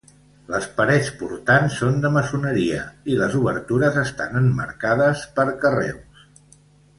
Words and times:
Les 0.51 0.67
parets 0.77 1.09
portants 1.19 1.75
són 1.81 1.99
de 2.05 2.11
maçoneria 2.15 2.79
i 3.13 3.19
les 3.19 3.37
obertures 3.41 4.01
estan 4.05 4.41
emmarcades 4.41 5.23
per 5.37 5.47
carreus. 5.67 6.27